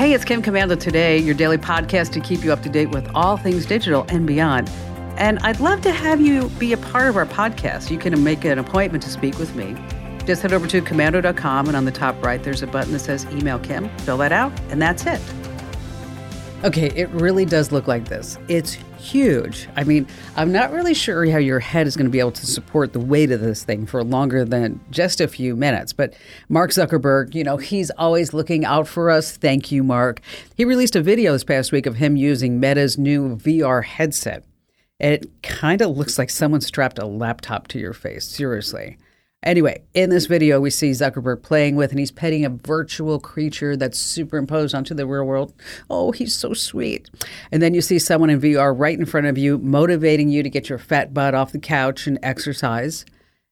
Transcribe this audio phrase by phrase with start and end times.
[0.00, 3.06] Hey, it's Kim Komando today, your daily podcast to keep you up to date with
[3.14, 4.70] all things digital and beyond.
[5.18, 7.90] And I'd love to have you be a part of our podcast.
[7.90, 9.76] You can make an appointment to speak with me.
[10.24, 13.26] Just head over to komando.com, and on the top right, there's a button that says
[13.26, 13.94] Email Kim.
[13.98, 15.20] Fill that out, and that's it.
[16.62, 18.36] Okay, it really does look like this.
[18.48, 19.66] It's huge.
[19.76, 22.46] I mean, I'm not really sure how your head is going to be able to
[22.46, 25.94] support the weight of this thing for longer than just a few minutes.
[25.94, 26.12] But
[26.50, 29.34] Mark Zuckerberg, you know, he's always looking out for us.
[29.34, 30.20] Thank you, Mark.
[30.54, 34.44] He released a video this past week of him using Meta's new VR headset.
[34.98, 38.98] It kind of looks like someone strapped a laptop to your face, seriously.
[39.42, 43.74] Anyway, in this video, we see Zuckerberg playing with, and he's petting a virtual creature
[43.74, 45.54] that's superimposed onto the real world.
[45.88, 47.08] Oh, he's so sweet.
[47.50, 50.50] And then you see someone in VR right in front of you, motivating you to
[50.50, 53.06] get your fat butt off the couch and exercise.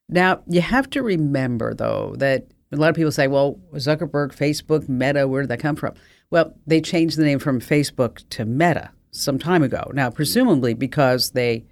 [0.07, 4.87] Now, you have to remember, though, that a lot of people say, well, Zuckerberg, Facebook,
[4.87, 5.95] Meta, where did that come from?
[6.29, 9.89] Well, they changed the name from Facebook to Meta some time ago.
[9.95, 11.65] Now, presumably because they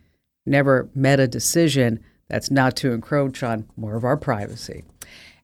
[0.47, 4.83] never met a decision that's not to encroach on more of our privacy.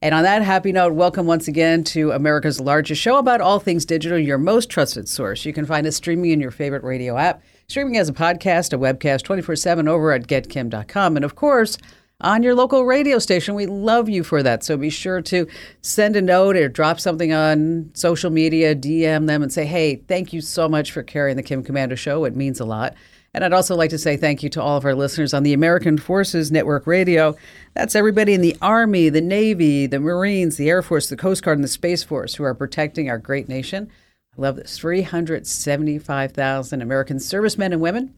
[0.02, 3.86] And on that happy note, welcome once again to America's largest show about all things
[3.86, 5.46] digital, your most trusted source.
[5.46, 8.78] You can find us streaming in your favorite radio app, streaming as a podcast, a
[8.78, 11.16] webcast 24 7 over at getkim.com.
[11.16, 11.78] And of course,
[12.24, 13.54] on your local radio station.
[13.54, 14.64] We love you for that.
[14.64, 15.48] So be sure to
[15.82, 20.34] send a note or drop something on social media, DM them and say, hey, thank
[20.34, 22.24] you so much for carrying the Kim Komando Show.
[22.26, 22.96] It means a lot.
[23.34, 25.54] And I'd also like to say thank you to all of our listeners on the
[25.54, 27.36] American Forces Network Radio.
[27.74, 31.58] That's everybody in the Army, the Navy, the Marines, the Air Force, the Coast Guard,
[31.58, 33.90] and the Space Force who are protecting our great nation.
[34.38, 38.14] I love this 375,000 American servicemen and women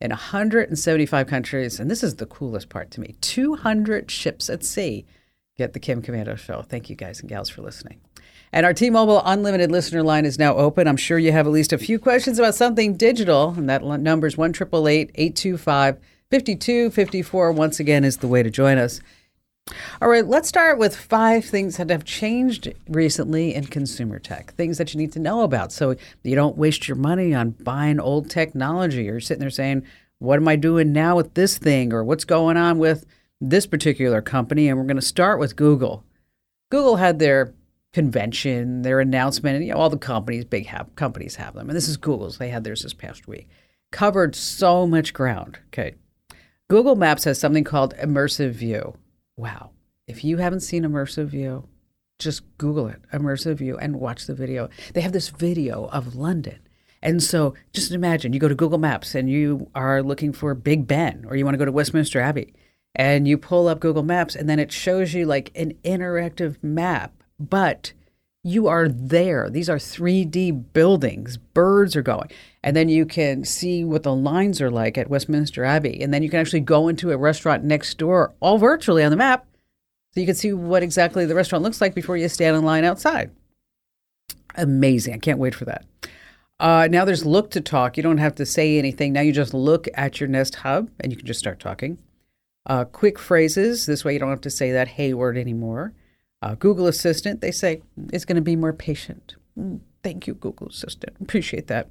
[0.00, 1.78] in 175 countries.
[1.78, 5.06] And this is the coolest part to me 200 ships at sea.
[5.56, 6.62] Get the Kim Komando Show.
[6.62, 8.00] Thank you guys and gals for listening.
[8.56, 10.88] And our T Mobile Unlimited listener line is now open.
[10.88, 14.26] I'm sure you have at least a few questions about something digital, and that number
[14.26, 15.98] is 1 825
[16.30, 17.52] 5254.
[17.52, 19.00] Once again, is the way to join us.
[20.00, 24.78] All right, let's start with five things that have changed recently in consumer tech, things
[24.78, 28.30] that you need to know about so you don't waste your money on buying old
[28.30, 29.84] technology or sitting there saying,
[30.18, 31.92] What am I doing now with this thing?
[31.92, 33.04] or what's going on with
[33.38, 34.66] this particular company?
[34.66, 36.04] And we're going to start with Google.
[36.70, 37.52] Google had their
[37.96, 41.70] convention, their announcement, and you know, all the companies, big have, companies have them.
[41.70, 42.36] And this is Google's.
[42.36, 43.48] They had theirs this past week.
[43.90, 45.58] Covered so much ground.
[45.68, 45.94] Okay.
[46.68, 48.98] Google Maps has something called Immersive View.
[49.38, 49.70] Wow.
[50.06, 51.66] If you haven't seen Immersive View,
[52.18, 54.68] just Google it, Immersive View, and watch the video.
[54.92, 56.58] They have this video of London.
[57.00, 60.86] And so just imagine you go to Google Maps and you are looking for Big
[60.86, 62.52] Ben or you want to go to Westminster Abbey
[62.94, 67.22] and you pull up Google Maps and then it shows you like an interactive map
[67.38, 67.92] but
[68.46, 69.50] you are there.
[69.50, 71.36] These are 3D buildings.
[71.36, 72.30] Birds are going.
[72.62, 76.00] And then you can see what the lines are like at Westminster Abbey.
[76.00, 79.16] And then you can actually go into a restaurant next door, all virtually on the
[79.16, 79.46] map.
[80.14, 82.84] So you can see what exactly the restaurant looks like before you stand in line
[82.84, 83.32] outside.
[84.54, 85.14] Amazing.
[85.14, 85.84] I can't wait for that.
[86.60, 87.96] Uh, now there's look to talk.
[87.96, 89.12] You don't have to say anything.
[89.12, 91.98] Now you just look at your Nest Hub and you can just start talking.
[92.64, 93.86] Uh, quick phrases.
[93.86, 95.92] This way you don't have to say that hey word anymore.
[96.42, 97.82] Uh, Google Assistant, they say,
[98.12, 99.36] is going to be more patient.
[99.58, 101.16] Mm, thank you, Google Assistant.
[101.20, 101.88] Appreciate that.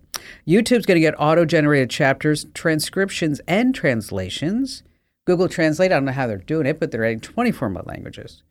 [0.47, 4.83] YouTube's going to get auto generated chapters, transcriptions, and translations.
[5.25, 8.43] Google Translate, I don't know how they're doing it, but they're adding 24 more languages.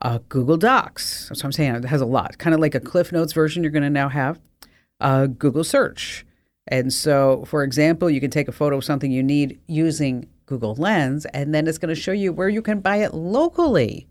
[0.00, 1.74] Uh, Google Docs, that's what I'm saying.
[1.76, 4.08] It has a lot, kind of like a Cliff Notes version you're going to now
[4.08, 4.40] have.
[5.00, 6.24] Uh, Google Search.
[6.66, 10.74] And so, for example, you can take a photo of something you need using Google
[10.74, 14.08] Lens, and then it's going to show you where you can buy it locally.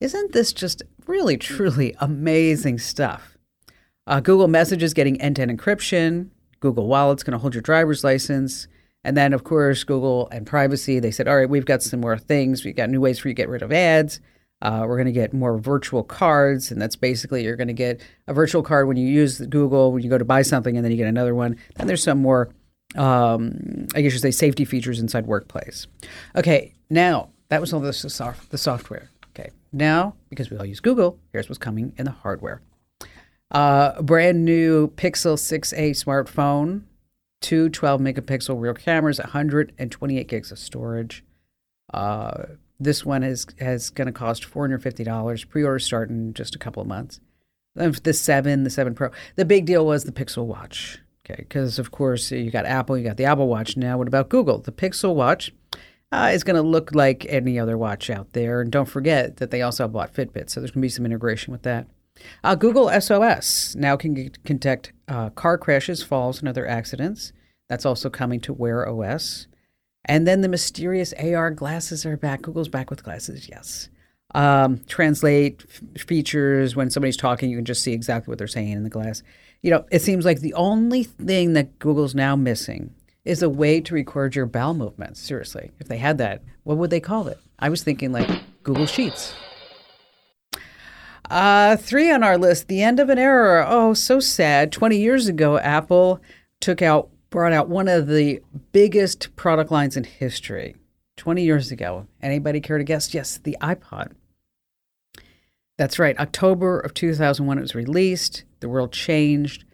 [0.00, 3.38] Isn't this just really, truly amazing stuff?
[4.06, 6.30] Uh, Google Messages getting end to end encryption.
[6.60, 8.68] Google Wallet's going to hold your driver's license.
[9.04, 12.18] And then, of course, Google and privacy, they said, all right, we've got some more
[12.18, 12.64] things.
[12.64, 14.20] We've got new ways for you to get rid of ads.
[14.62, 16.70] Uh, we're going to get more virtual cards.
[16.70, 20.02] And that's basically you're going to get a virtual card when you use Google, when
[20.02, 21.56] you go to buy something, and then you get another one.
[21.76, 22.48] Then there's some more,
[22.96, 25.86] um, I guess you say, safety features inside Workplace.
[26.34, 29.10] Okay, now that was all the, soft, the software.
[29.74, 32.60] Now because we all use Google, here's what's coming in the hardware.
[33.50, 36.82] Uh, brand new Pixel 6a smartphone,
[37.40, 41.24] two 12 megapixel rear cameras, 128 gigs of storage.
[41.92, 42.44] Uh,
[42.80, 45.48] this one is has going to cost $450.
[45.48, 47.20] Pre-order start in just a couple of months.
[47.74, 49.10] The 7, the 7 Pro.
[49.36, 51.00] The big deal was the Pixel Watch.
[51.24, 53.76] Okay, because of course you got Apple, you got the Apple Watch.
[53.76, 54.58] Now, what about Google?
[54.58, 55.52] The Pixel Watch
[56.14, 58.60] uh, is going to look like any other watch out there.
[58.60, 61.52] And don't forget that they also bought Fitbit, so there's going to be some integration
[61.52, 61.86] with that.
[62.44, 67.32] Uh, Google SOS now can detect uh, car crashes, falls, and other accidents.
[67.68, 69.48] That's also coming to Wear OS.
[70.04, 72.42] And then the mysterious AR glasses are back.
[72.42, 73.88] Google's back with glasses, yes.
[74.34, 78.72] Um, translate f- features when somebody's talking, you can just see exactly what they're saying
[78.72, 79.22] in the glass.
[79.62, 82.93] You know, it seems like the only thing that Google's now missing
[83.24, 85.20] is a way to record your bowel movements.
[85.20, 87.38] Seriously, if they had that, what would they call it?
[87.58, 88.28] I was thinking like
[88.62, 89.34] Google Sheets.
[91.30, 93.64] Uh, three on our list, the end of an era.
[93.66, 94.70] Oh, so sad.
[94.72, 96.20] 20 years ago, Apple
[96.60, 98.42] took out, brought out one of the
[98.72, 100.76] biggest product lines in history.
[101.16, 102.06] 20 years ago.
[102.20, 103.14] Anybody care to guess?
[103.14, 104.12] Yes, the iPod.
[105.78, 106.18] That's right.
[106.18, 108.44] October of 2001, it was released.
[108.60, 109.64] The world changed.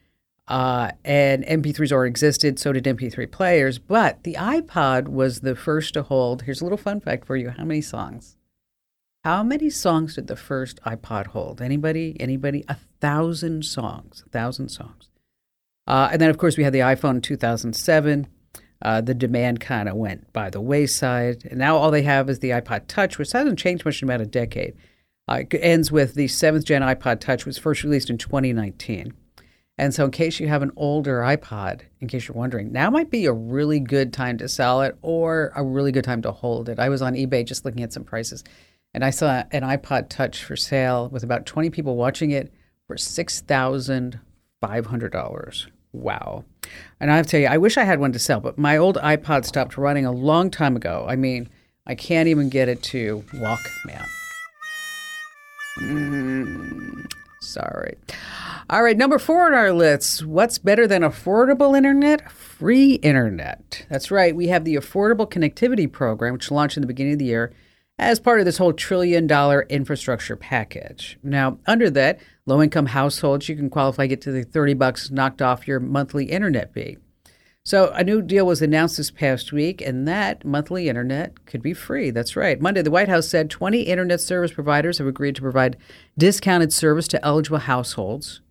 [0.50, 3.78] Uh, and MP3s already existed, so did MP3 players.
[3.78, 6.42] But the iPod was the first to hold.
[6.42, 8.36] Here's a little fun fact for you: how many songs?
[9.22, 11.62] How many songs did the first iPod hold?
[11.62, 12.16] Anybody?
[12.18, 12.64] Anybody?
[12.68, 14.24] A thousand songs.
[14.26, 15.08] A thousand songs.
[15.86, 18.26] Uh, and then, of course, we had the iPhone in 2007.
[18.82, 22.40] Uh, the demand kind of went by the wayside, and now all they have is
[22.40, 24.74] the iPod Touch, which hasn't changed much in about a decade.
[25.28, 29.12] Uh, it ends with the seventh gen iPod Touch which was first released in 2019.
[29.80, 33.10] And so, in case you have an older iPod, in case you're wondering, now might
[33.10, 36.68] be a really good time to sell it or a really good time to hold
[36.68, 36.78] it.
[36.78, 38.44] I was on eBay just looking at some prices,
[38.92, 42.52] and I saw an iPod Touch for sale with about 20 people watching it
[42.86, 45.66] for $6,500.
[45.94, 46.44] Wow.
[47.00, 48.76] And I have to tell you, I wish I had one to sell, but my
[48.76, 51.06] old iPod stopped running a long time ago.
[51.08, 51.48] I mean,
[51.86, 54.04] I can't even get it to Walkman.
[55.78, 57.10] Mm,
[57.40, 57.96] sorry.
[58.70, 60.24] All right, number four on our list.
[60.24, 62.30] What's better than affordable internet?
[62.30, 63.84] Free internet.
[63.90, 64.32] That's right.
[64.32, 67.52] We have the Affordable Connectivity Program, which launched in the beginning of the year
[67.98, 71.18] as part of this whole trillion dollar infrastructure package.
[71.24, 75.42] Now, under that, low income households, you can qualify, get to the 30 bucks knocked
[75.42, 76.98] off your monthly internet fee.
[77.64, 81.74] So, a new deal was announced this past week, and that monthly internet could be
[81.74, 82.12] free.
[82.12, 82.60] That's right.
[82.60, 85.76] Monday, the White House said 20 internet service providers have agreed to provide
[86.16, 88.42] discounted service to eligible households.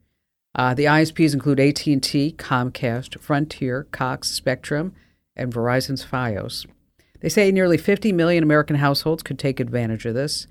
[0.56, 4.94] Uh, the ISPs include AT&T, Comcast, Frontier, Cox, Spectrum,
[5.36, 6.66] and Verizon's FiOS.
[7.22, 10.48] They say nearly 50 million American households could take advantage of this.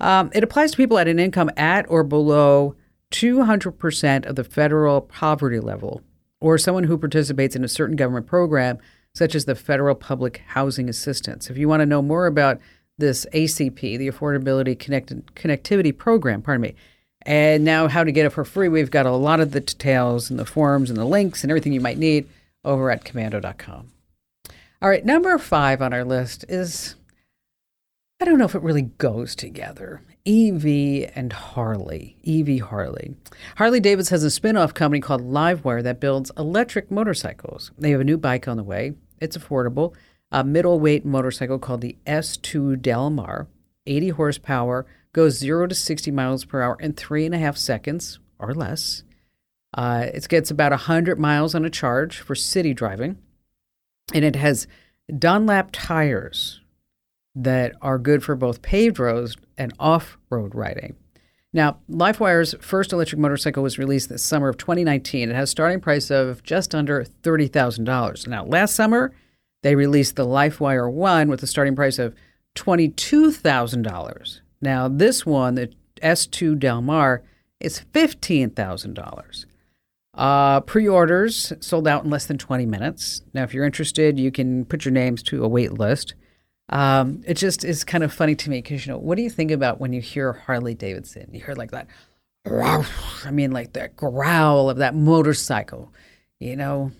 [0.00, 2.74] Um, it applies to people at an income at or below
[3.12, 6.02] 200% of the federal poverty level,
[6.40, 8.78] or someone who participates in a certain government program,
[9.14, 11.50] such as the Federal Public Housing Assistance.
[11.50, 12.58] If you want to know more about
[12.98, 16.74] this ACP, the Affordability Connect- Connectivity Program, pardon me,
[17.24, 18.68] and now, how to get it for free.
[18.68, 21.72] We've got a lot of the details and the forms and the links and everything
[21.72, 22.28] you might need
[22.64, 23.90] over at komando.com.
[24.80, 26.96] All right, number five on our list is
[28.20, 30.00] I don't know if it really goes together.
[30.24, 32.16] EV and Harley.
[32.24, 33.16] EV Harley.
[33.56, 37.72] Harley Davidson has a spin off company called Livewire that builds electric motorcycles.
[37.76, 38.94] They have a new bike on the way.
[39.20, 39.94] It's affordable.
[40.30, 43.48] A middleweight motorcycle called the S2 Del Mar,
[43.86, 48.18] 80 horsepower, goes 0 to 60 miles per hour in three and a half seconds
[48.38, 49.04] or less.
[49.74, 53.18] Uh, it gets about 100 miles on a charge for city driving.
[54.12, 54.66] And it has
[55.16, 56.60] Dunlop tires
[57.34, 60.96] that are good for both paved roads and off road riding.
[61.54, 65.30] Now, LiveWire's first electric motorcycle was released this summer of 2019.
[65.30, 68.26] It has a starting price of just under $30,000.
[68.26, 69.12] Now, last summer,
[69.62, 72.14] they released the LifeWire 1 with a starting price of
[72.54, 74.40] $22,000.
[74.60, 77.22] Now, this one, the S2 Del Mar,
[77.60, 79.46] is $15,000.
[80.14, 83.22] Uh, Pre orders sold out in less than 20 minutes.
[83.32, 86.14] Now, if you're interested, you can put your names to a wait list.
[86.68, 89.30] Um, it just is kind of funny to me because, you know, what do you
[89.30, 91.28] think about when you hear Harley Davidson?
[91.32, 91.86] You hear like that,
[92.46, 95.92] I mean, like that growl of that motorcycle,
[96.40, 96.92] you know,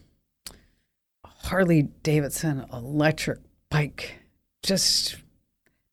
[1.25, 3.39] Harley Davidson electric
[3.71, 4.19] bike.
[4.63, 5.17] Just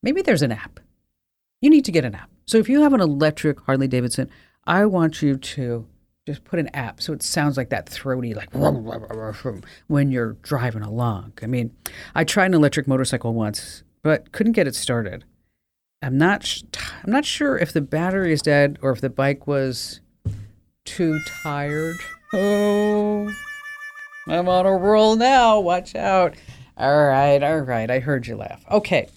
[0.01, 0.79] maybe there's an app
[1.61, 2.29] you need to get an app.
[2.45, 4.29] So if you have an electric Harley Davidson,
[4.65, 5.85] I want you to
[6.25, 8.49] just put an app so it sounds like that throaty, like
[9.87, 11.33] when you're driving along.
[11.41, 11.75] I mean,
[12.15, 15.25] I tried an electric motorcycle once, but couldn't get it started.
[16.01, 16.45] I'm not.
[16.45, 16.63] Sh-
[17.03, 19.99] I'm not sure if the battery is dead or if the bike was
[20.85, 21.97] too tired.
[22.33, 23.33] Oh,
[24.27, 25.59] I'm on a roll now.
[25.59, 26.35] Watch out.
[26.77, 27.91] All right, all right.
[27.91, 28.63] I heard you laugh.
[28.71, 29.09] Okay.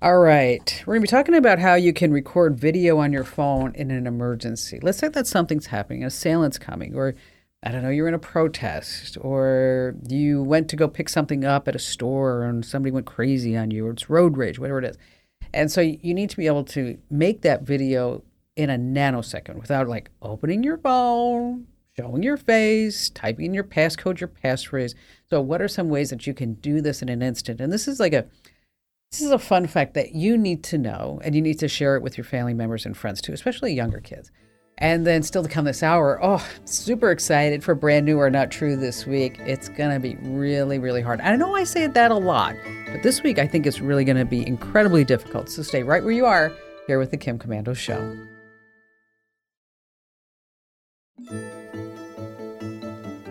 [0.00, 0.80] All right.
[0.86, 3.90] We're going to be talking about how you can record video on your phone in
[3.90, 4.78] an emergency.
[4.80, 7.16] Let's say that something's happening, an assailant's coming, or
[7.64, 11.66] I don't know, you're in a protest, or you went to go pick something up
[11.66, 14.84] at a store and somebody went crazy on you, or it's road rage, whatever it
[14.84, 14.98] is.
[15.52, 18.22] And so you need to be able to make that video
[18.54, 24.20] in a nanosecond without like opening your phone, showing your face, typing in your passcode,
[24.20, 24.94] your passphrase.
[25.28, 27.60] So, what are some ways that you can do this in an instant?
[27.60, 28.26] And this is like a
[29.10, 31.96] this is a fun fact that you need to know, and you need to share
[31.96, 34.30] it with your family members and friends too, especially younger kids.
[34.80, 38.52] And then still to come this hour, oh, super excited for brand new or not
[38.52, 39.36] true this week.
[39.40, 41.20] It's going to be really, really hard.
[41.20, 42.54] I know I say that a lot,
[42.92, 45.48] but this week I think it's really going to be incredibly difficult.
[45.48, 46.52] So stay right where you are
[46.86, 48.16] here with the Kim Komando Show.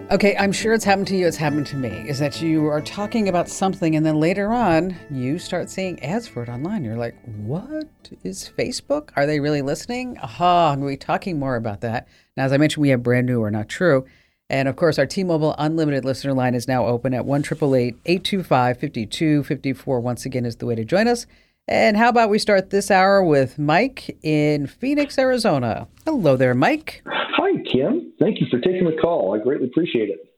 [0.09, 1.27] Okay, I'm sure it's happened to you.
[1.27, 1.89] It's happened to me.
[2.07, 6.29] Is that you are talking about something and then later on you start seeing ads
[6.29, 6.85] for it online.
[6.85, 7.89] You're like, what
[8.23, 9.09] is Facebook?
[9.17, 10.17] Are they really listening?
[10.19, 12.07] Aha, I'm going to be talking more about that.
[12.37, 14.05] Now, as I mentioned, we have brand new or not true.
[14.49, 18.79] And of course, our T Mobile Unlimited listener line is now open at 1 825
[18.79, 19.99] 5254.
[19.99, 21.27] Once again, is the way to join us.
[21.69, 25.87] And how about we start this hour with Mike in Phoenix, Arizona?
[26.05, 27.03] Hello there, Mike.
[27.05, 28.13] Hi, Kim.
[28.19, 29.35] Thank you for taking the call.
[29.35, 30.33] I greatly appreciate it.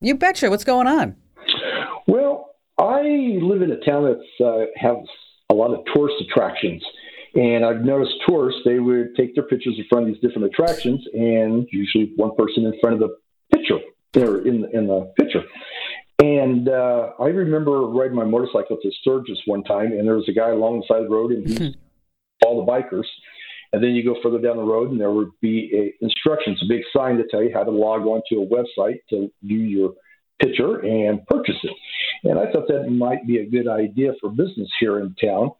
[0.00, 0.50] You betcha.
[0.50, 1.16] What's going on?
[2.06, 3.00] Well, I
[3.42, 4.96] live in a town that uh, has
[5.50, 6.84] a lot of tourist attractions.
[7.34, 11.04] And I've noticed tourists, they would take their pictures in front of these different attractions,
[11.12, 13.16] and usually one person in front of the
[13.52, 13.78] picture,
[14.16, 15.42] or in, in the picture.
[16.20, 20.32] And uh, I remember riding my motorcycle to Sturgis one time, and there was a
[20.32, 21.68] guy along the side of the road, and he's hmm.
[22.44, 23.06] all the bikers.
[23.72, 26.66] And then you go further down the road, and there would be a instructions, a
[26.68, 29.92] big sign to tell you how to log on to a website to view your
[30.40, 31.72] picture and purchase it.
[32.24, 35.50] And I thought that might be a good idea for business here in town.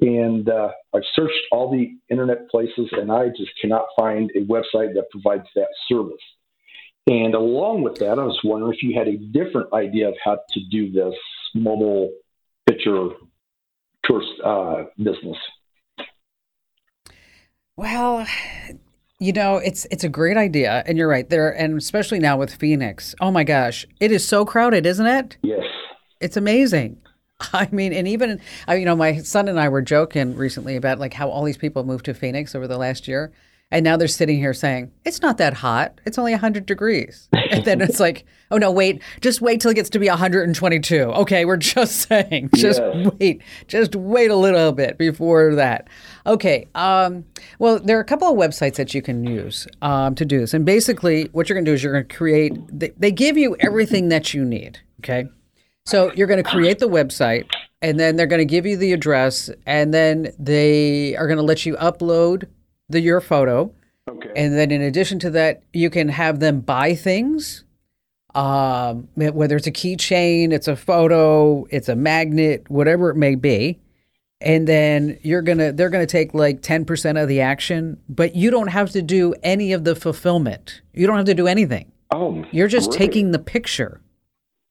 [0.00, 4.94] And uh, I've searched all the internet places, and I just cannot find a website
[4.94, 6.16] that provides that service.
[7.06, 10.38] And along with that, I was wondering if you had a different idea of how
[10.52, 11.14] to do this
[11.54, 12.12] mobile
[12.68, 13.08] picture
[14.04, 15.36] tourist uh, business.
[17.76, 18.26] Well,
[19.18, 22.54] you know, it's it's a great idea, and you're right there, and especially now with
[22.54, 23.14] Phoenix.
[23.20, 25.36] Oh my gosh, it is so crowded, isn't it?
[25.42, 25.64] Yes,
[26.20, 27.00] it's amazing.
[27.52, 31.14] I mean, and even you know, my son and I were joking recently about like
[31.14, 33.32] how all these people moved to Phoenix over the last year.
[33.72, 35.98] And now they're sitting here saying, it's not that hot.
[36.04, 37.28] It's only 100 degrees.
[37.52, 41.02] And then it's like, oh no, wait, just wait till it gets to be 122.
[41.02, 43.10] Okay, we're just saying, just yeah.
[43.20, 45.88] wait, just wait a little bit before that.
[46.26, 47.26] Okay, um,
[47.58, 50.54] well, there are a couple of websites that you can use um, to do this.
[50.54, 53.36] And basically, what you're going to do is you're going to create, they, they give
[53.36, 54.78] you everything that you need.
[55.00, 55.26] Okay.
[55.84, 57.52] So you're going to create the website
[57.82, 61.42] and then they're going to give you the address and then they are going to
[61.42, 62.46] let you upload
[62.92, 63.72] the your photo.
[64.08, 64.30] Okay.
[64.36, 67.64] And then in addition to that, you can have them buy things.
[68.34, 73.78] Um, whether it's a keychain, it's a photo, it's a magnet, whatever it may be.
[74.40, 78.68] And then you're gonna they're gonna take like 10% of the action, but you don't
[78.68, 80.80] have to do any of the fulfillment.
[80.94, 81.92] You don't have to do anything.
[82.10, 82.98] Oh, you're just great.
[82.98, 84.00] taking the picture.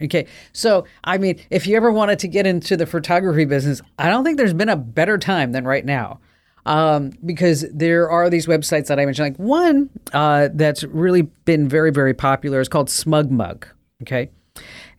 [0.03, 0.25] Okay.
[0.51, 4.23] So, I mean, if you ever wanted to get into the photography business, I don't
[4.23, 6.19] think there's been a better time than right now
[6.65, 9.29] um, because there are these websites that I mentioned.
[9.29, 13.63] Like one uh, that's really been very, very popular is called SmugMug.
[14.03, 14.29] Okay.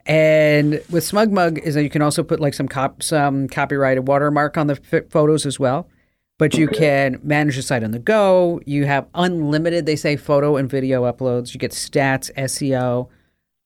[0.05, 4.57] And with SmugMug is that you can also put like some cop some copyrighted watermark
[4.57, 5.89] on the f- photos as well.
[6.39, 8.61] But you can manage the site on the go.
[8.67, 11.55] You have unlimited, they say, photo and video uploads.
[11.55, 13.09] You get stats, SEO.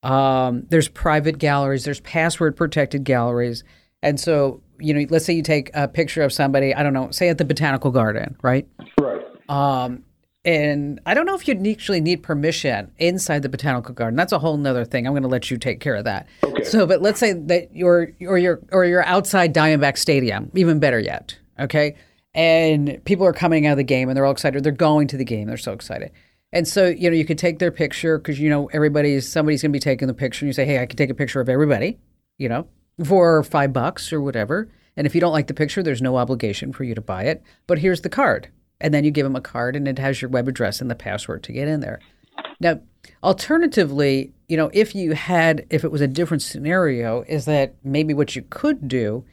[0.07, 1.85] Um, there's private galleries.
[1.85, 3.65] There's password protected galleries.
[4.03, 7.11] And so you know, let's say you take a picture of somebody, I don't know,
[7.11, 8.69] say at the botanical garden, right?
[8.99, 9.23] Right.
[9.49, 10.05] Um,
[10.45, 14.17] and I don't know if you'd actually need permission inside the botanical garden.
[14.17, 15.07] That's a whole nother thing.
[15.07, 16.29] I'm going to let you take care of that.
[16.45, 16.63] Okay.
[16.63, 21.01] So, but let's say that you're or you're or you're outside Diamondback Stadium, even better
[21.01, 21.37] yet.
[21.59, 21.97] Okay,
[22.33, 24.63] and people are coming out of the game and they're all excited.
[24.63, 25.49] They're going to the game.
[25.49, 26.13] They're so excited.
[26.53, 29.73] And so, you know, you could take their picture because you know everybody's somebody's going
[29.73, 30.45] to be taking the picture.
[30.45, 31.99] And you say, hey, I can take a picture of everybody.
[32.39, 32.69] You know,
[33.05, 34.69] for five bucks or whatever.
[34.97, 37.43] And if you don't like the picture, there's no obligation for you to buy it.
[37.67, 38.49] But here's the card.
[38.81, 40.95] And then you give them a card and it has your web address and the
[40.95, 42.01] password to get in there.
[42.61, 42.81] Now,
[43.23, 48.15] alternatively, you know, if you had, if it was a different scenario, is that maybe
[48.15, 49.25] what you could do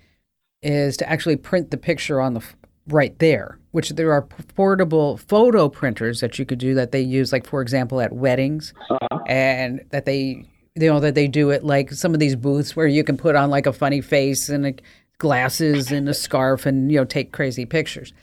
[0.62, 2.44] is to actually print the picture on the
[2.88, 7.32] right there, which there are portable photo printers that you could do that they use,
[7.32, 9.20] like, for example, at weddings, uh-huh.
[9.28, 12.88] and that they you know that they do it like some of these booths where
[12.88, 14.74] you can put on like a funny face and a,
[15.18, 18.14] glasses and a scarf and you know take crazy pictures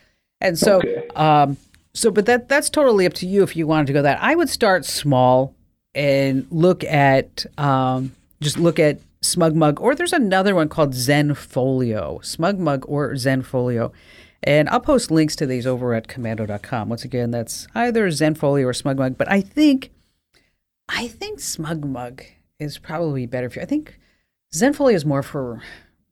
[0.41, 1.09] and so okay.
[1.15, 1.57] um
[1.95, 4.35] so but that that's totally up to you if you wanted to go that i
[4.35, 5.55] would start small
[5.95, 12.21] and look at um just look at Smug Mug, or there's another one called zenfolio
[12.21, 13.93] smugmug or zenfolio
[14.43, 16.89] And I'll post links to these over at komando.com.
[16.89, 19.91] Once again, that's either Zenfolio or Smug Mug, but I think
[20.89, 22.25] I think SmugMug
[22.61, 23.63] is probably better for you.
[23.63, 23.99] I think
[24.55, 25.63] Zenfolio is more for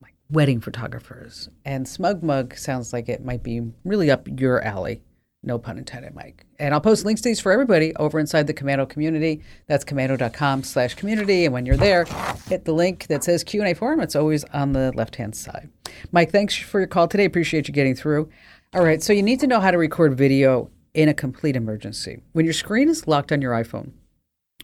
[0.03, 5.03] like wedding photographers, and SmugMug sounds like it might be really up your alley.
[5.43, 6.45] No pun intended, Mike.
[6.59, 9.43] And I'll post links to these for everybody over inside the Komando community.
[9.69, 11.45] That's komando.com slash community.
[11.45, 12.07] And when you're there,
[12.49, 14.01] hit the link that says Q&A forum.
[14.01, 15.71] It's always on the left-hand side.
[16.11, 17.25] Mike, thanks for your call today.
[17.25, 18.29] Appreciate you getting through.
[18.75, 22.21] All right, so you need to know how to record video in a complete emergency.
[22.33, 23.93] When your screen is locked on your iPhone,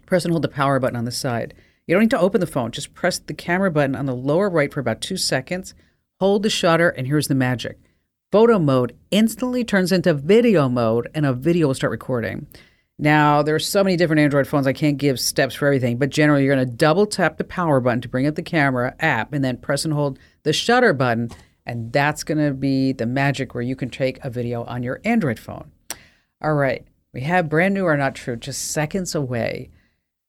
[0.06, 1.54] press and hold the power button on the side.
[1.86, 2.70] You don't need to open the phone.
[2.70, 5.74] Just press the camera button on the lower right for about two seconds.
[6.20, 7.78] Hold the shutter, and here's the magic
[8.34, 12.44] photo mode instantly turns into video mode and a video will start recording.
[12.98, 16.10] Now, there are so many different Android phones, I can't give steps for everything, but
[16.10, 19.32] generally, you're going to double tap the power button to bring up the camera app
[19.32, 21.30] and then press and hold the shutter button.
[21.64, 25.00] And that's going to be the magic where you can take a video on your
[25.04, 25.70] Android phone.
[26.42, 29.70] All right, we have brand new or not true, just seconds away.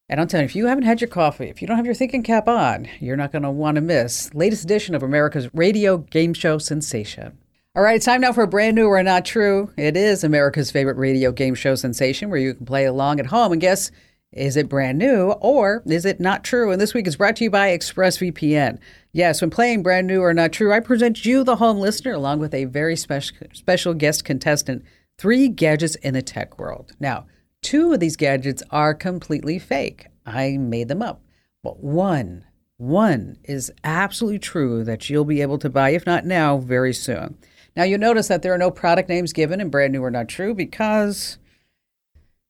[0.08, 1.96] And I'm telling you, if you haven't had your coffee, if you don't have your
[1.96, 5.98] thinking cap on, you're not going to want to miss latest edition of America's radio
[5.98, 7.38] game show sensation.
[7.76, 9.74] All right, it's time now for a brand new or not true.
[9.78, 13.52] It is America's favorite radio game show sensation where you can play along at home
[13.52, 13.92] and guess
[14.32, 16.72] is it brand new or is it not true?
[16.72, 18.80] And this week is brought to you by ExpressVPN.
[19.12, 22.40] Yes, when playing brand new or not true, I present you, the home listener, along
[22.40, 24.84] with a very special special guest contestant,
[25.18, 26.94] three gadgets in the tech world.
[27.00, 27.26] Now,
[27.66, 30.06] two of these gadgets are completely fake.
[30.24, 31.24] I made them up.
[31.64, 32.46] But one,
[32.78, 37.40] one is absolutely true that you'll be able to buy, if not now, very soon.
[37.76, 40.30] Now, you notice that there are no product names given and Brand New or Not
[40.30, 41.40] True because,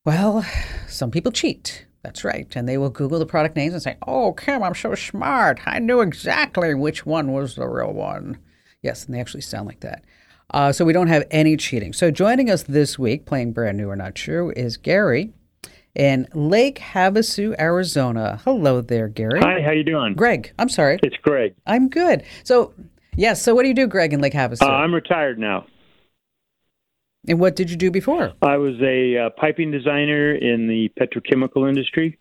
[0.04, 0.46] well,
[0.90, 1.86] some people cheat.
[2.04, 2.54] That's right.
[2.54, 5.62] And they will Google the product names and say, Oh, Kim, I'm so smart.
[5.66, 8.38] I knew exactly which one was the real one.
[8.82, 10.04] Yes, and they actually sound like that.
[10.52, 11.94] Uh, so we don't have any cheating.
[11.94, 15.34] So joining us this week, playing Brand New or Not True, is Gary
[15.96, 18.40] in Lake Havasu, Arizona.
[18.44, 19.40] Hello there, Gary.
[19.42, 20.14] Hi, how you doing?
[20.14, 20.54] Greg.
[20.60, 21.00] I'm sorry.
[21.04, 21.56] It's Greg.
[21.66, 22.24] I'm good.
[22.44, 22.74] So
[23.16, 23.42] Yes.
[23.42, 24.62] So what do you do, Greg, in Lake Havasu?
[24.64, 25.66] Uh, I'm retired now.
[27.28, 28.34] And what did you do before?
[28.42, 32.20] I was a uh, piping designer in the petrochemical industry.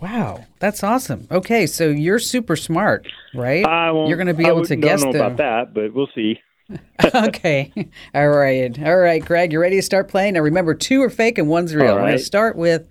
[0.00, 1.26] Wow, that's awesome.
[1.30, 3.66] Okay, so you're super smart, right?
[3.66, 5.02] I won't, you're going to be able to guess.
[5.02, 6.38] Don't know about that, but we'll see.
[7.14, 7.72] okay,
[8.14, 10.34] all right, all right, Greg, you ready to start playing?
[10.34, 11.86] Now remember, two are fake and one's real.
[11.86, 11.94] Right.
[11.94, 12.86] I'm going to start with.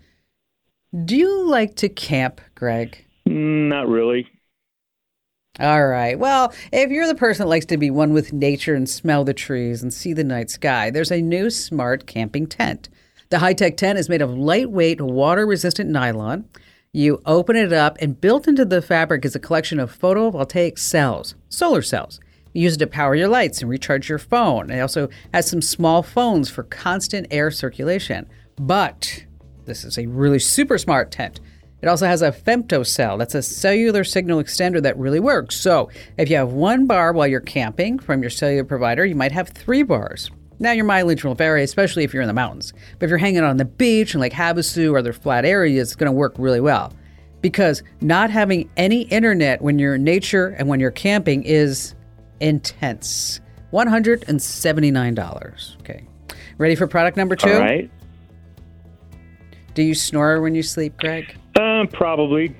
[1.05, 3.05] Do you like to camp, Greg?
[3.27, 4.27] Mm, not really.
[5.59, 6.17] All right.
[6.17, 9.33] Well, if you're the person that likes to be one with nature and smell the
[9.33, 12.89] trees and see the night sky, there's a new smart camping tent.
[13.29, 16.45] The high tech tent is made of lightweight, water resistant nylon.
[16.93, 21.35] You open it up, and built into the fabric is a collection of photovoltaic cells,
[21.49, 22.19] solar cells.
[22.53, 24.69] Use it to power your lights and recharge your phone.
[24.69, 28.27] It also has some small phones for constant air circulation.
[28.59, 29.25] But
[29.65, 31.39] this is a really super smart tent.
[31.81, 33.19] It also has a femtocell.
[33.19, 35.55] That's a cellular signal extender that really works.
[35.59, 39.31] So if you have one bar while you're camping from your cellular provider, you might
[39.31, 40.31] have three bars.
[40.59, 42.73] Now, your mileage will vary, especially if you're in the mountains.
[42.97, 45.95] But if you're hanging on the beach and Lake Havasu or other flat areas, it's
[45.95, 46.93] going to work really well.
[47.41, 51.93] Because not having any internet when you're in nature and when you're camping is
[52.39, 53.41] intense.
[53.73, 55.79] $179.
[55.81, 56.07] Okay.
[56.57, 57.51] Ready for product number two?
[57.51, 57.91] All right.
[59.73, 61.35] Do you snore when you sleep, Greg?
[61.55, 62.55] Uh, probably.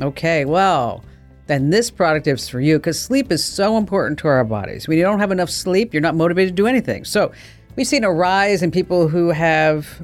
[0.00, 1.02] Okay, well,
[1.46, 4.86] then this product is for you because sleep is so important to our bodies.
[4.86, 7.04] When you don't have enough sleep, you're not motivated to do anything.
[7.04, 7.32] So
[7.76, 10.02] we've seen a rise in people who have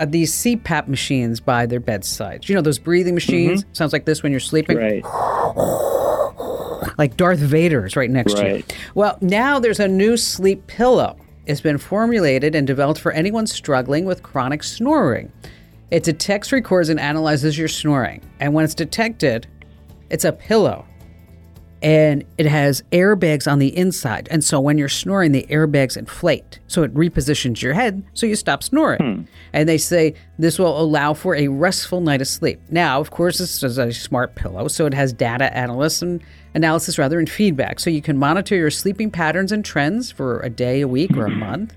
[0.00, 2.48] uh, these CPAP machines by their bedsides.
[2.48, 3.62] You know, those breathing machines?
[3.62, 3.74] Mm-hmm.
[3.74, 4.78] Sounds like this when you're sleeping.
[4.78, 5.04] Right.
[6.98, 8.66] Like Darth Vader is right next right.
[8.66, 8.80] to you.
[8.94, 11.16] Well, now there's a new sleep pillow.
[11.46, 15.32] It's been formulated and developed for anyone struggling with chronic snoring.
[15.90, 18.20] It detects, records and analyzes your snoring.
[18.38, 19.46] And when it's detected,
[20.10, 20.84] it's a pillow.
[21.80, 24.26] And it has airbags on the inside.
[24.30, 26.58] And so when you're snoring, the airbags inflate.
[26.66, 29.00] So it repositions your head so you stop snoring.
[29.00, 29.22] Hmm.
[29.52, 32.60] And they say this will allow for a restful night of sleep.
[32.68, 34.66] Now, of course, this is a smart pillow.
[34.68, 36.22] So it has data analysis and
[36.54, 37.80] analysis rather and feedback.
[37.80, 41.26] So you can monitor your sleeping patterns and trends for a day, a week, or
[41.26, 41.40] a mm-hmm.
[41.40, 41.74] month.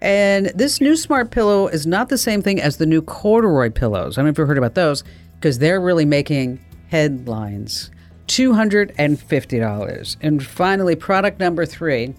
[0.00, 4.16] And this new smart pillow is not the same thing as the new corduroy pillows.
[4.16, 7.90] I don't know if you've heard about those because they're really making headlines.
[8.26, 10.16] $250.
[10.20, 12.14] And finally, product number three.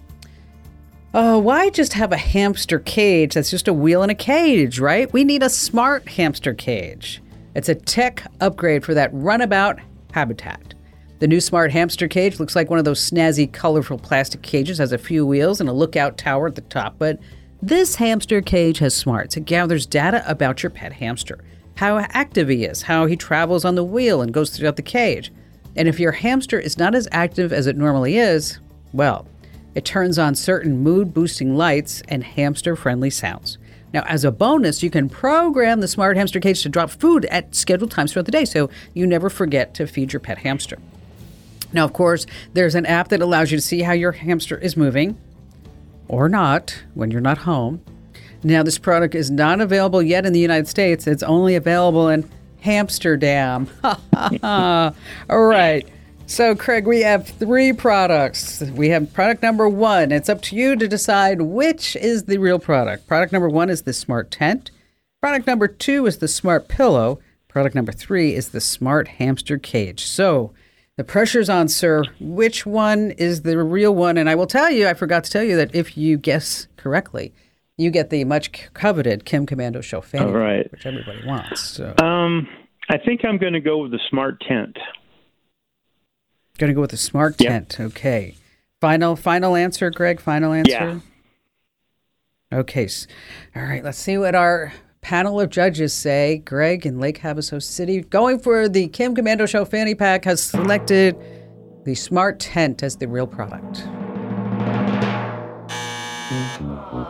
[1.14, 5.10] Oh, why just have a hamster cage that's just a wheel in a cage, right?
[5.12, 7.22] We need a smart hamster cage.
[7.54, 9.78] It's a tech upgrade for that runabout
[10.12, 10.74] habitat.
[11.18, 14.92] The new smart hamster cage looks like one of those snazzy, colorful plastic cages, has
[14.92, 16.94] a few wheels and a lookout tower at the top.
[16.96, 17.18] But
[17.60, 19.36] this hamster cage has smarts.
[19.36, 21.40] It gathers data about your pet hamster,
[21.74, 25.32] how active he is, how he travels on the wheel and goes throughout the cage.
[25.74, 28.60] And if your hamster is not as active as it normally is,
[28.92, 29.26] well,
[29.74, 33.58] it turns on certain mood boosting lights and hamster friendly sounds.
[33.92, 37.56] Now, as a bonus, you can program the smart hamster cage to drop food at
[37.56, 40.78] scheduled times throughout the day so you never forget to feed your pet hamster.
[41.72, 44.76] Now, of course, there's an app that allows you to see how your hamster is
[44.76, 45.18] moving
[46.08, 47.82] or not when you're not home.
[48.42, 52.28] Now, this product is not available yet in the United States, it's only available in
[52.64, 53.68] Hamsterdam.
[55.30, 55.86] All right.
[56.26, 58.60] So, Craig, we have three products.
[58.60, 60.12] We have product number one.
[60.12, 63.06] It's up to you to decide which is the real product.
[63.06, 64.70] Product number one is the smart tent.
[65.22, 67.18] Product number two is the smart pillow.
[67.48, 70.04] Product number three is the smart hamster cage.
[70.04, 70.52] So,
[70.98, 72.02] the pressure's on, sir.
[72.18, 74.18] Which one is the real one?
[74.18, 77.32] And I will tell you, I forgot to tell you that if you guess correctly,
[77.76, 80.70] you get the much coveted Kim Komando Show right.
[80.72, 81.60] which everybody wants.
[81.60, 82.48] So, Um,
[82.88, 84.76] I think I'm going to go with the smart tent.
[86.58, 87.48] Going to go with the smart Yep.
[87.48, 87.76] tent.
[87.80, 88.34] Okay.
[88.80, 90.18] Final final answer, Greg.
[90.20, 91.00] Final answer.
[92.50, 92.58] Yeah.
[92.58, 92.88] Okay.
[93.54, 93.84] All right.
[93.84, 94.72] Let's see what our
[95.08, 96.42] panel of judges say.
[96.44, 101.16] Greg in Lake Havasu City, going for the Kim Komando Show fanny pack, has selected
[101.86, 103.84] the smart tent as the real product.
[106.28, 107.08] Mm-hmm.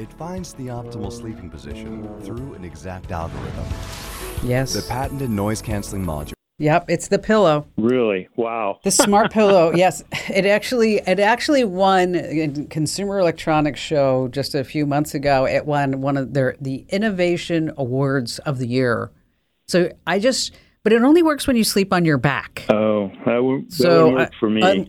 [0.00, 3.66] It finds the optimal sleeping position through an exact algorithm.
[4.42, 4.72] Yes.
[4.72, 6.32] The patented noise canceling module.
[6.58, 6.84] Yep.
[6.88, 7.66] It's the pillow.
[7.76, 8.28] Really?
[8.36, 8.78] Wow.
[8.84, 14.62] The smart pillow, yes, it actually it actually won a Consumer Electronics Show just a
[14.62, 15.46] few months ago.
[15.46, 19.10] It won one of their the Innovation Awards of the year.
[19.66, 20.52] So I just,
[20.84, 22.64] but it only works when you sleep on your back.
[22.68, 24.62] Oh, that would, So, work uh, for me.
[24.62, 24.86] um,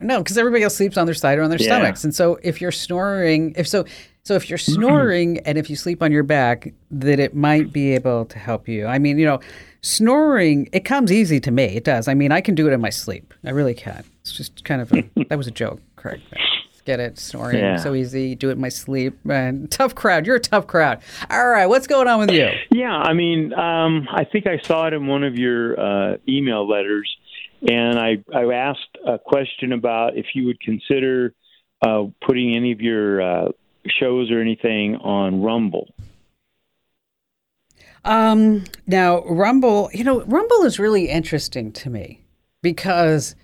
[0.00, 1.66] No, because everybody else sleeps on their side or on their Yeah.
[1.66, 3.84] stomachs, and so if you're snoring, if so,
[4.24, 7.92] so if you're snoring and if you sleep on your back, that it might be
[7.94, 8.86] able to help you.
[8.86, 9.40] I mean, you know,
[9.84, 11.64] snoring it comes easy to me.
[11.64, 12.08] It does.
[12.08, 13.32] I mean, I can do it in my sleep.
[13.44, 14.02] I really can.
[14.22, 16.20] It's just kind of a, that was a joke, Craig.
[16.84, 17.18] Get it?
[17.18, 17.76] Snoring Yeah.
[17.76, 18.34] so easy.
[18.34, 19.22] Do it in my sleep.
[19.24, 20.26] Man, tough crowd.
[20.26, 21.00] You're a tough crowd.
[21.30, 22.48] All right, what's going on with you?
[22.72, 26.68] Yeah, I mean, um, I think I saw it in one of your uh, email
[26.68, 27.14] letters,
[27.66, 31.32] and I, I asked a question about if you would consider
[31.80, 33.48] uh, putting any of your uh,
[33.86, 35.88] shows or anything on Rumble.
[38.04, 42.24] Um, now Rumble, you know, Rumble is really interesting to me
[42.62, 43.34] because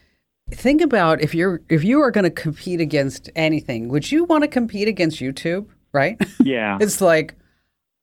[0.50, 4.42] think about if you're if you are going to compete against anything, would you want
[4.42, 5.66] to compete against YouTube?
[5.92, 6.20] Right?
[6.40, 6.78] Yeah.
[6.80, 7.34] it's like,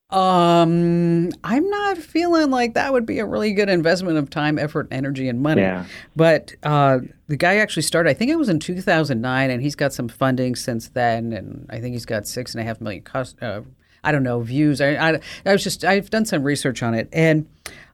[0.09, 4.87] um, I'm not feeling like that would be a really good investment of time, effort,
[4.89, 5.61] energy, and money.
[5.61, 5.85] Yeah.
[6.15, 8.09] But uh, the guy actually started.
[8.09, 11.79] I think it was in 2009, and he's got some funding since then, and I
[11.79, 13.03] think he's got six and a half million.
[13.03, 13.61] Cus- uh,
[14.07, 14.79] I don't know views.
[14.79, 17.45] I, I, I was just I've done some research on it, and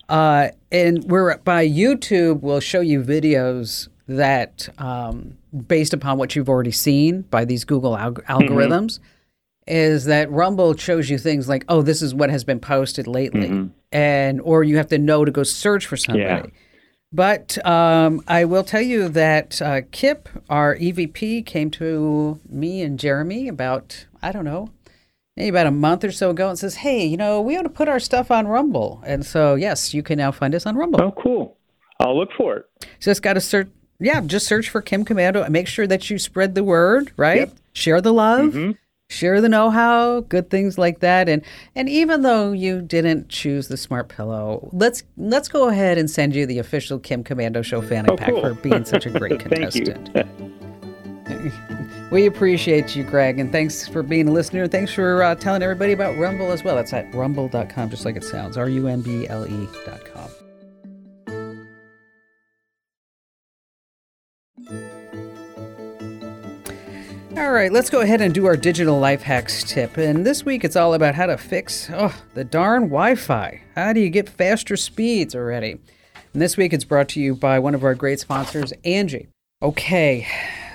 [0.09, 6.49] uh, and we're by YouTube will show you videos that um, based upon what you've
[6.49, 8.99] already seen by these Google alg- algorithms
[9.65, 13.71] is that Rumble shows you things like, oh, this is what has been posted lately,
[13.91, 16.23] and or you have to know to go search for somebody.
[16.23, 16.45] Yeah.
[17.11, 22.99] But um, I will tell you that uh, Kip, our EVP, came to me and
[22.99, 24.69] Jeremy about I don't know,
[25.35, 27.69] maybe about a month or so ago, and says, "Hey, you know, we ought to
[27.69, 31.01] put our stuff on Rumble." And so, yes, you can now find us on Rumble.
[31.01, 31.57] Oh, cool.
[31.99, 32.65] I'll look for it.
[32.99, 33.69] Just got to search.
[33.99, 35.43] Yeah, just search for Kim Komando.
[35.43, 37.49] And make sure that you spread the word, right?
[37.73, 38.71] Share the love, mm-hmm.
[39.09, 41.29] share the know-how, good things like that.
[41.29, 41.41] And
[41.75, 46.35] and even though you didn't choose the smart pillow, let's let's go ahead and send
[46.35, 48.41] you the official Kim Komando Show fanny Oh, pack cool.
[48.41, 50.09] for being such a great contestant.
[52.11, 54.63] we appreciate you, Greg, and thanks for being a listener.
[54.63, 56.75] And Thanks for uh, telling everybody about Rumble as well.
[56.75, 58.57] That's at rumble.com, just like it sounds.
[58.57, 60.29] R U M B L E dot com.
[67.35, 69.97] All right, let's go ahead and do our digital life hacks tip.
[69.97, 73.61] And this week it's all about how to fix oh, the darn Wi Fi.
[73.75, 75.79] How do you get faster speeds already?
[76.33, 79.27] And this week it's brought to you by one of our great sponsors, Angie.
[79.61, 80.27] Okay,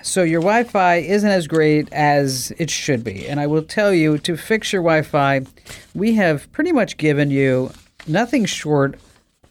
[0.03, 3.29] so your Wi Fi isn't as great as it should be.
[3.29, 5.43] And I will tell you to fix your Wi Fi,
[5.95, 7.71] we have pretty much given you
[8.07, 8.99] nothing short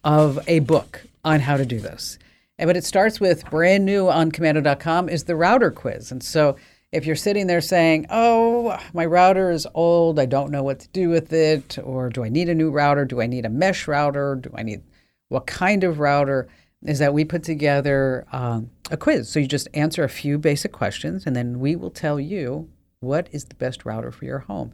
[0.04, 2.18] of a book on how to do this.
[2.58, 6.12] And- But it starts with brand new on komando.com is the router quiz.
[6.12, 6.56] And so
[6.92, 10.18] if you're sitting there saying, "Oh, my router is old.
[10.20, 13.04] I don't know what to do with it," or "Do I need a new router?
[13.06, 14.36] Do I need a mesh router?
[14.42, 14.82] Do I need
[15.30, 16.48] what kind of router?"
[16.86, 19.30] Is that we put together um, a quiz.
[19.30, 23.30] So you just answer a few basic questions, and then we will tell you what
[23.32, 24.72] is the best router for your home.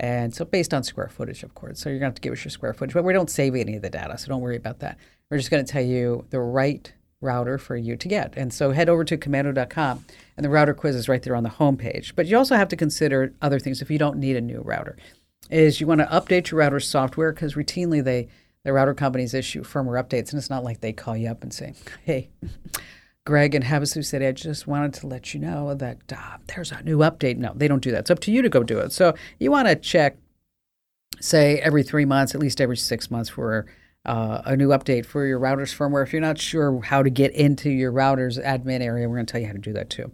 [0.00, 1.78] And so, based on square footage, of course.
[1.78, 3.54] So, you're going to have to give us your square footage, but we don't save
[3.54, 4.16] any of the data.
[4.16, 4.96] So, don't worry about that.
[5.30, 8.32] We're just going to tell you the right router for you to get.
[8.34, 10.04] And so, head over to komando.com,
[10.38, 12.14] and the router quiz is right there on the homepage.
[12.16, 14.96] But you also have to consider other things if you don't need a new router.
[15.50, 18.28] Is you want to update your router software because routinely they
[18.64, 21.52] the router companies issue firmware updates, and it's not like they call you up and
[21.52, 22.30] say, "Hey,
[23.26, 26.82] Greg and Havasu said, I just wanted to let you know that uh, there's a
[26.82, 27.36] new update.
[27.36, 28.00] No, they don't do that.
[28.00, 28.92] It's up to you to go do it.
[28.92, 30.16] So you want to check,
[31.20, 33.66] say, every three months, at least every six months, for
[34.06, 36.02] uh, a new update for your router's firmware.
[36.02, 39.32] If you're not sure how to get into your router's admin area, we're going to
[39.32, 40.10] tell you how to do that too.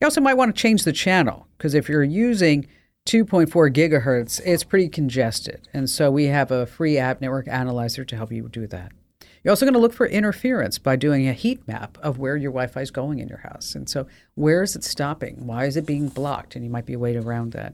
[0.00, 2.66] You also might want to change the channel because if you're using
[3.08, 5.66] 2.4 gigahertz, it's pretty congested.
[5.72, 8.92] And so we have a free app network analyzer to help you do that.
[9.42, 12.50] You're also going to look for interference by doing a heat map of where your
[12.50, 13.74] Wi Fi is going in your house.
[13.74, 15.46] And so, where is it stopping?
[15.46, 16.54] Why is it being blocked?
[16.54, 17.72] And you might be a way around that.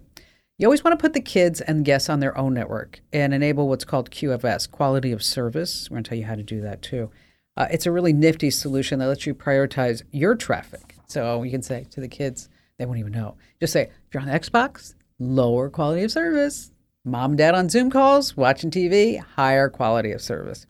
[0.56, 3.68] You always want to put the kids and guests on their own network and enable
[3.68, 5.90] what's called QFS, quality of service.
[5.90, 7.10] We're going to tell you how to do that too.
[7.56, 10.94] Uh, it's a really nifty solution that lets you prioritize your traffic.
[11.08, 13.36] So you can say to the kids, they won't even know.
[13.58, 16.70] Just say, if you're on the Xbox, lower quality of service.
[17.04, 20.66] Mom and dad on Zoom calls, watching TV, higher quality of service.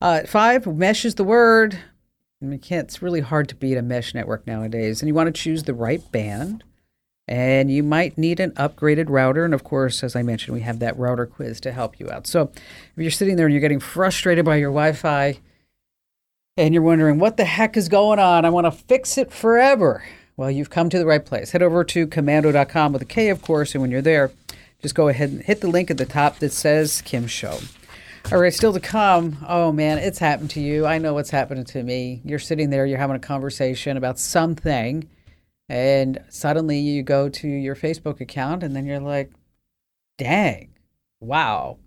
[0.00, 1.78] Uh, five, mesh is the word.
[2.42, 5.00] I mean, it's really hard to beat a mesh network nowadays.
[5.00, 6.64] And you want to choose the right band.
[7.28, 9.44] And you might need an upgraded router.
[9.44, 12.26] And of course, as I mentioned, we have that router quiz to help you out.
[12.26, 15.38] So if you're sitting there and you're getting frustrated by your Wi Fi
[16.56, 18.44] and you're wondering, what the heck is going on?
[18.44, 20.04] I want to fix it forever.
[20.36, 21.50] Well, you've come to the right place.
[21.50, 23.74] Head over to komando.com with a K, of course.
[23.74, 24.30] And when you're there,
[24.80, 27.58] just go ahead and hit the link at the top that says Kim Show.
[28.30, 29.38] All right, still to come.
[29.46, 30.86] Oh man, it's happened to you.
[30.86, 32.22] I know what's happening to me.
[32.24, 35.08] You're sitting there, you're having a conversation about something,
[35.68, 39.32] and suddenly you go to your Facebook account, and then you're like,
[40.18, 40.74] dang,
[41.20, 41.78] wow.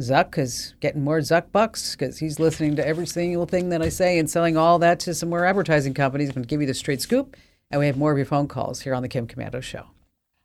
[0.00, 3.90] Zuck is getting more Zuck bucks because he's listening to every single thing that I
[3.90, 6.30] say and selling all that to some more advertising companies.
[6.30, 7.36] I'm going to give you the straight scoop,
[7.72, 9.86] and we have more of your phone calls here on the Kim Komando Show.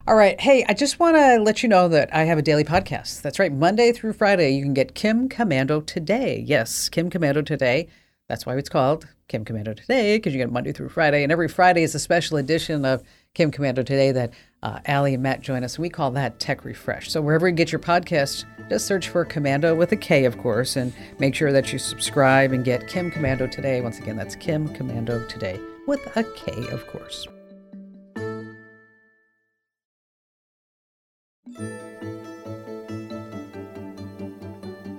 [0.07, 0.39] All right.
[0.39, 3.21] Hey, I just want to let you know that I have a daily podcast.
[3.21, 3.51] That's right.
[3.51, 6.41] Monday through Friday, you can get Kim Komando Today.
[6.47, 7.89] Yes, Kim Komando Today.
[8.29, 11.23] That's why it's called Kim Komando Today, because you get Monday through Friday.
[11.23, 14.31] And every Friday is a special edition of Kim Komando Today that
[14.63, 15.77] uh, Allie and Matt join us.
[15.77, 17.11] We call that Tech Refresh.
[17.11, 20.77] So wherever you get your podcast, just search for Komando with a K, of course,
[20.77, 23.81] and make sure that you subscribe and get Kim Komando Today.
[23.81, 27.27] Once again, that's Kim Komando Today with a K, of course.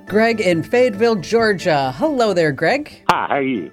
[0.07, 1.93] Greg in Fayetteville, Georgia.
[1.97, 3.03] Hello there, Greg.
[3.11, 3.71] Hi, how are you?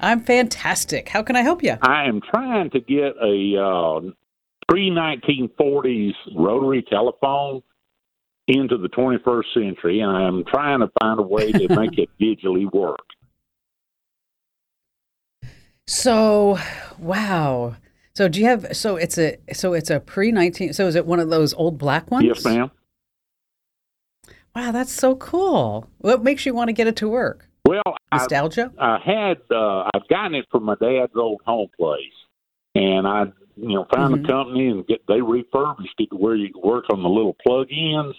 [0.00, 1.08] I'm fantastic.
[1.08, 1.76] How can I help you?
[1.80, 4.00] I am trying to get a uh,
[4.68, 7.62] pre 1940s rotary telephone
[8.48, 12.70] into the 21st century, and I'm trying to find a way to make it digitally
[12.72, 13.13] work.
[15.86, 16.58] So,
[16.98, 17.76] wow.
[18.14, 18.76] So do you have?
[18.76, 20.72] So it's a so it's a pre nineteen.
[20.72, 22.24] So is it one of those old black ones?
[22.26, 22.70] Yes, ma'am.
[24.54, 25.88] Wow, that's so cool.
[25.98, 27.48] What makes you want to get it to work?
[27.66, 28.72] Well, nostalgia.
[28.78, 31.98] I, I had uh, I've gotten it from my dad's old home place,
[32.76, 33.24] and I
[33.56, 34.24] you know found mm-hmm.
[34.24, 37.36] a company and get they refurbished it to where you could work on the little
[37.44, 38.14] plug-ins,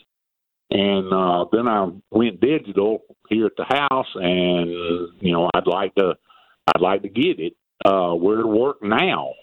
[0.71, 4.67] and uh, then I went digital here at the house, and
[5.21, 6.15] you know I'd like to
[6.67, 7.53] I'd like to get it
[7.85, 9.33] uh, where to work now.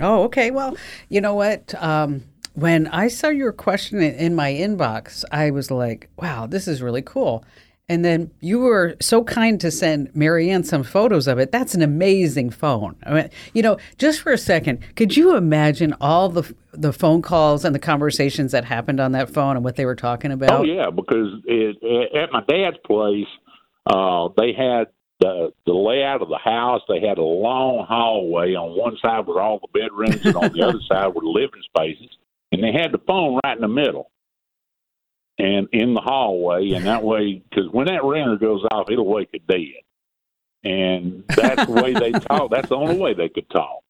[0.00, 0.50] Oh, okay.
[0.50, 0.76] Well,
[1.08, 1.74] you know what?
[1.82, 6.82] Um, when I saw your question in my inbox, I was like, wow, this is
[6.82, 7.44] really cool.
[7.88, 11.52] And then you were so kind to send Marianne some photos of it.
[11.52, 12.96] That's an amazing phone.
[13.04, 17.22] I mean, you know, just for a second, could you imagine all the the phone
[17.22, 20.50] calls and the conversations that happened on that phone and what they were talking about?
[20.50, 21.76] Oh yeah, because it,
[22.12, 23.28] at my dad's place,
[23.86, 24.88] uh, they had
[25.20, 26.82] the the layout of the house.
[26.88, 28.54] They had a long hallway.
[28.54, 31.62] On one side were all the bedrooms, and on the other side were the living
[31.64, 32.16] spaces.
[32.52, 34.10] And they had the phone right in the middle,
[35.38, 36.70] and in the hallway.
[36.72, 39.82] And that way, because when that ringer goes off, it'll wake a dead.
[40.64, 42.50] And that's the way they talk.
[42.50, 43.82] That's the only way they could talk.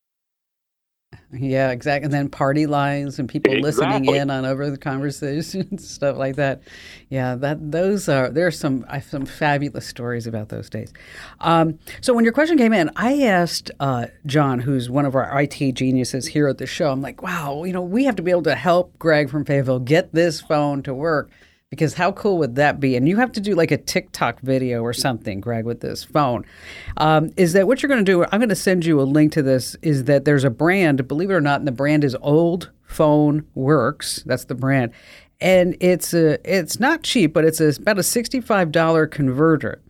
[1.33, 2.05] Yeah, exactly.
[2.05, 3.89] And then party lines and people Exactly.
[3.99, 6.63] listening in on over the conversation, stuff like that.
[7.09, 10.93] Yeah, that those are there are some I have some fabulous stories about those days.
[11.41, 15.41] Um, so when your question came in, I asked uh, John, who's one of our
[15.43, 16.91] IT geniuses here at the show.
[16.93, 19.81] I'm like, wow, you know, we have to be able to help Greg from Fayetteville
[19.81, 21.29] get this phone to work.
[21.77, 22.97] Because how cool would that be?
[22.97, 26.47] And you have to do like a TikTok video or something, Greg, with this phone.
[26.97, 28.25] Um, is that what you're going to do?
[28.33, 29.77] I'm going to send you a link to this.
[29.83, 33.47] Is that there's a brand, believe it or not, and the brand is Old Phone
[33.55, 34.23] Works.
[34.25, 34.93] That's the brand,
[35.41, 39.83] and it's a it's not cheap, but it's a, about a sixty-five dollar converter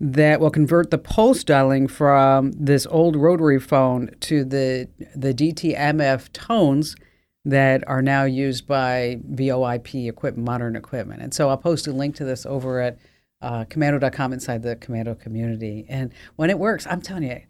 [0.00, 6.32] that will convert the pulse dialing from this old rotary phone to the the DTMF
[6.32, 6.96] tones
[7.44, 11.22] that are now used by VoIP equipment, modern equipment.
[11.22, 12.98] And so I'll post a link to this over at
[13.40, 15.86] uh, komando.com inside the Komando community.
[15.88, 17.40] And when it works, I'm telling you,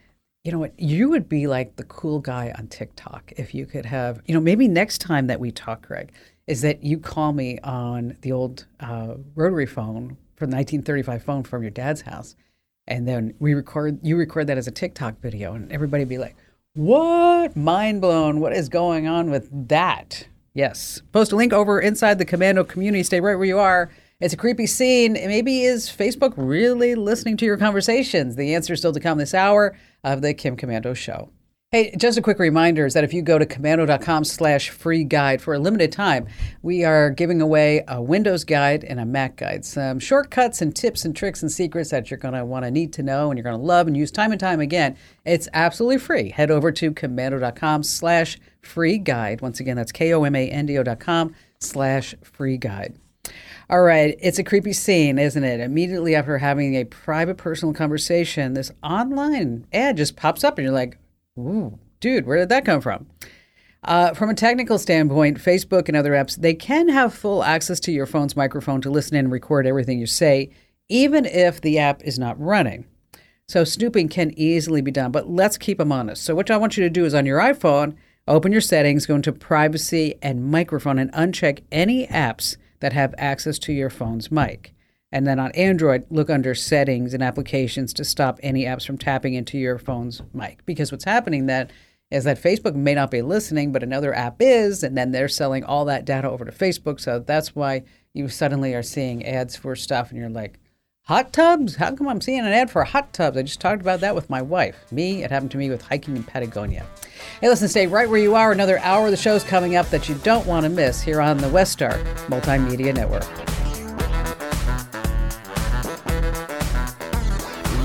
[0.45, 0.79] you know what?
[0.79, 4.41] You would be like the cool guy on TikTok if you could have, you know,
[4.41, 6.13] maybe next time that we talk, Greg,
[6.47, 11.43] is that you call me on the old uh, rotary phone from the 1935 phone
[11.43, 12.37] from your dad's house.
[12.87, 16.35] And then we record, you record that as a TikTok video, and everybody be like,
[16.75, 17.57] what?
[17.57, 18.41] Mind blown.
[18.41, 20.27] What is going on with that?
[20.55, 21.03] Yes.
[21.13, 23.03] Post a link over inside the Komando community.
[23.03, 23.91] Stay right where you are.
[24.21, 25.15] It's a creepy scene.
[25.15, 28.37] Maybe is Facebook really listening to your conversations?
[28.37, 31.31] The answer is still to come this hour of the Kim Komando Show.
[31.73, 35.41] Hey, just a quick reminder is that if you go to komando.com slash free guide
[35.41, 36.27] for a limited time,
[36.63, 39.65] we are giving away a Windows guide and a Mac guide.
[39.65, 42.93] Some shortcuts and tips and tricks and secrets that you're going to want to need
[42.95, 44.97] to know and you're going to love and use time and time again.
[45.25, 46.31] It's absolutely free.
[46.31, 49.41] Head over to komando.com slash free guide.
[49.41, 52.99] Once again, that's K-O-M-A-N-D-O dot com slash free guide.
[53.69, 55.61] All right, it's a creepy scene, isn't it?
[55.61, 60.75] Immediately after having a private personal conversation, this online ad just pops up and you're
[60.75, 60.99] like,
[61.49, 63.07] Ooh, dude, where did that come from?
[63.83, 67.93] Uh, from a technical standpoint, Facebook and other apps, they can have full access to
[67.93, 70.51] your phone's microphone to listen and record everything you say,
[70.89, 72.87] even if the app is not running.
[73.49, 76.23] So snooping can easily be done, but let's keep them honest.
[76.23, 77.97] So what I want you to do is on your iPhone,
[78.29, 83.59] open your settings, go into privacy and microphone and uncheck any apps that have access
[83.61, 84.75] to your phone's mic.
[85.13, 89.35] And then on Android, look under settings and applications to stop any apps from tapping
[89.35, 90.65] into your phone's mic.
[90.67, 91.69] Because what's happening then
[92.11, 95.65] is that Facebook may not be listening, but another app is, and then they're selling
[95.65, 97.01] all that data over to Facebook.
[97.01, 100.59] So that's why you suddenly are seeing ads for stuff, and you're like,
[101.03, 101.77] hot tubs?
[101.77, 103.37] How come I'm seeing an ad for hot tubs?
[103.37, 104.77] I just talked about that with my wife.
[104.93, 106.87] Me, it happened to me with hiking in Patagonia.
[107.41, 108.51] Hey, listen, stay right where you are.
[108.53, 111.39] Another hour of the show's coming up that you don't want to miss here on
[111.39, 113.25] the WestStar Multimedia Network.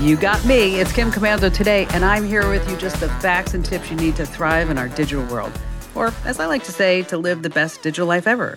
[0.06, 0.76] You got me.
[0.76, 3.96] It's Kim Komando today, and I'm here with you just the facts and tips you
[3.96, 5.50] need to thrive in our digital world.
[5.96, 8.56] Or, as I like to say, to live the best digital life ever.